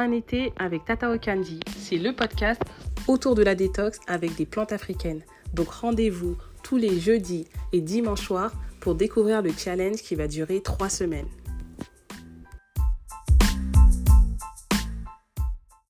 Un 0.00 0.12
été 0.12 0.54
avec 0.56 0.86
Tata 0.86 1.10
Okandi. 1.10 1.60
C'est 1.76 1.98
le 1.98 2.14
podcast 2.14 2.62
autour 3.06 3.34
de 3.34 3.42
la 3.42 3.54
détox 3.54 4.00
avec 4.06 4.34
des 4.34 4.46
plantes 4.46 4.72
africaines. 4.72 5.20
Donc 5.52 5.68
rendez-vous 5.68 6.38
tous 6.62 6.78
les 6.78 6.98
jeudis 6.98 7.46
et 7.74 7.82
dimanches 7.82 8.22
soirs 8.22 8.54
pour 8.80 8.94
découvrir 8.94 9.42
le 9.42 9.52
challenge 9.52 9.96
qui 9.96 10.14
va 10.14 10.26
durer 10.26 10.62
trois 10.62 10.88
semaines. 10.88 11.28